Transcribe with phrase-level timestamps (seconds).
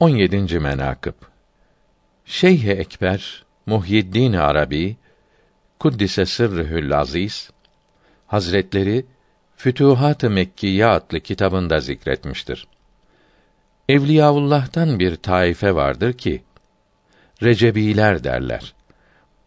[0.00, 0.58] 17.
[0.58, 1.14] menakıb
[2.24, 4.96] Şeyh Ekber Muhyiddin Arabi
[5.78, 7.50] Kuddise sırrühül aziz
[8.26, 9.06] Hazretleri
[9.56, 12.66] Fütuhat-ı Mekkiye adlı kitabında zikretmiştir.
[13.88, 16.42] Evliyaullah'tan bir taife vardır ki
[17.42, 18.74] Recebiler derler.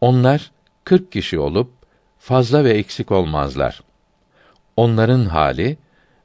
[0.01, 0.51] Onlar
[0.83, 1.71] kırk kişi olup
[2.19, 3.81] fazla ve eksik olmazlar.
[4.77, 5.77] Onların hali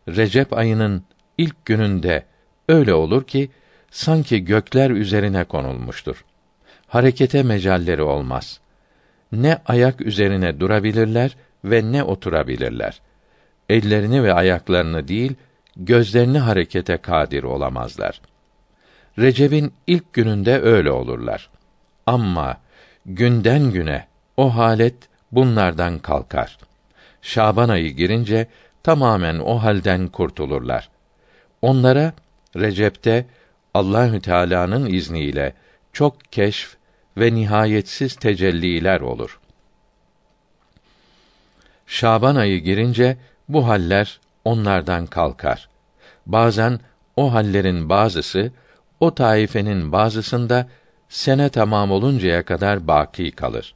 [0.09, 1.05] Recep ayının
[1.39, 2.27] ilk gününde
[2.69, 3.51] öyle olur ki
[3.91, 6.25] sanki gökler üzerine konulmuştur.
[6.87, 8.61] Harekete mecalleri olmaz.
[9.33, 13.01] Ne ayak üzerine durabilirler ve ne oturabilirler.
[13.69, 15.35] Ellerini ve ayaklarını değil,
[15.77, 18.21] gözlerini harekete kadir olamazlar.
[19.19, 21.49] Recep'in ilk gününde öyle olurlar.
[22.07, 22.57] Ama
[23.07, 24.95] günden güne o halet
[25.33, 26.59] bunlardan kalkar.
[27.23, 28.47] Şaban ayı girince
[28.83, 30.89] tamamen o halden kurtulurlar.
[31.63, 32.13] Onlara
[32.57, 33.27] Recep'te
[33.77, 35.53] Allahü Teala'nın izniyle
[35.93, 36.77] çok keşf
[37.17, 39.41] ve nihayetsiz tecelliler olur.
[41.87, 43.17] Şaban ayı girince
[43.49, 45.69] bu haller onlardan kalkar.
[46.27, 46.81] Bazen
[47.17, 48.53] o hallerin bazısı
[49.01, 50.69] o taifenin bazısında
[51.09, 53.75] sene tamam oluncaya kadar baki kalır.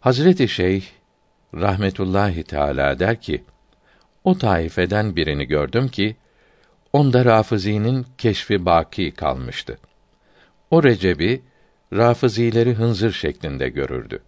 [0.00, 0.84] Hazreti Şeyh
[1.54, 3.44] rahmetullahi teala der ki:
[4.24, 6.16] O taifeden birini gördüm ki
[6.92, 9.78] onda Rafizi'nin keşfi baki kalmıştı.
[10.70, 11.42] O Recep'i
[11.92, 14.22] Rafizileri hınzır şeklinde görürdü.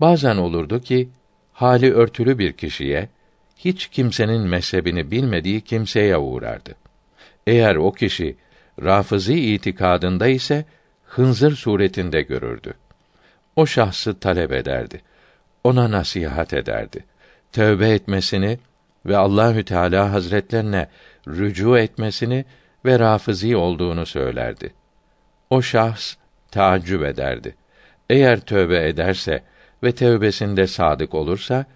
[0.00, 1.08] Bazen olurdu ki
[1.52, 3.08] hali örtülü bir kişiye
[3.56, 6.74] hiç kimsenin mezhebini bilmediği kimseye uğrardı.
[7.46, 8.36] Eğer o kişi
[8.82, 10.64] Rafizi itikadında ise
[11.04, 12.74] hınzır suretinde görürdü.
[13.56, 15.00] O şahsı talep ederdi.
[15.64, 17.04] Ona nasihat ederdi.
[17.52, 18.58] Tövbe etmesini
[19.06, 20.88] ve Allahü Teala Hazretlerine
[21.28, 22.44] rücu etmesini
[22.84, 24.74] ve rafizi olduğunu söylerdi.
[25.50, 26.14] O şahs
[26.50, 27.54] taaccüp ederdi.
[28.10, 29.42] Eğer tövbe ederse
[29.82, 31.66] ve tövbesinde sadık olursa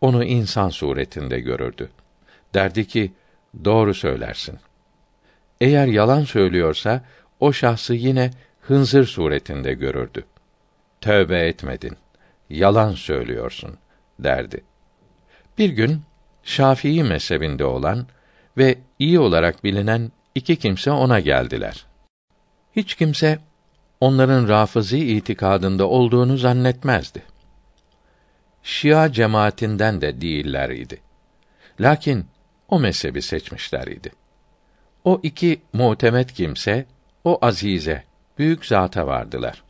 [0.00, 1.90] onu insan suretinde görürdü.
[2.54, 3.12] Derdi ki
[3.64, 4.58] doğru söylersin.
[5.60, 7.04] Eğer yalan söylüyorsa
[7.40, 8.30] o şahsı yine
[8.60, 10.24] hınzır suretinde görürdü.
[11.00, 11.96] Tövbe etmedin.
[12.50, 13.78] Yalan söylüyorsun
[14.18, 14.64] derdi.
[15.58, 16.02] Bir gün
[16.42, 18.06] Şafii mezhebinde olan
[18.56, 21.86] ve iyi olarak bilinen iki kimse ona geldiler.
[22.76, 23.38] Hiç kimse
[24.00, 27.22] onların Rafizi itikadında olduğunu zannetmezdi.
[28.62, 31.00] Şia cemaatinden de değiller idi.
[31.80, 32.26] Lakin
[32.68, 34.12] o mezhebi seçmişler idi.
[35.04, 36.86] O iki muhtemet kimse
[37.24, 38.04] o azize,
[38.38, 39.62] büyük zata vardılar.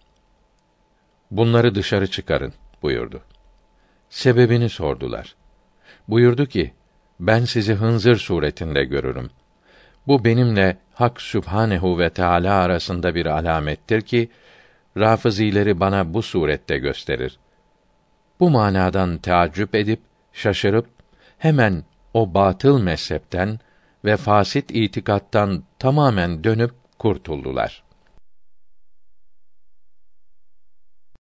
[1.30, 2.52] Bunları dışarı çıkarın
[2.82, 3.22] buyurdu.
[4.10, 5.38] Sebebini sordular.
[6.08, 6.72] Buyurdu ki,
[7.20, 9.30] ben sizi hınzır suretinde görürüm.
[10.06, 14.28] Bu benimle Hak Sübhanehu ve Teala arasında bir alamettir ki
[14.97, 17.38] Rafizileri bana bu surette gösterir.
[18.41, 20.00] Bu manadan teaccüp edip
[20.32, 20.86] şaşırıp
[21.38, 23.58] hemen o batıl mezhepten
[24.04, 27.88] ve fasit itikattan tamamen dönüp kurtuldular.